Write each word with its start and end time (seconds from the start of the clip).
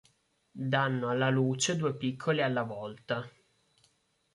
Danno 0.73 1.09
alla 1.11 1.29
luce 1.29 1.75
due 1.75 1.95
piccoli 1.95 2.41
alla 2.41 2.63
volta. 2.63 3.23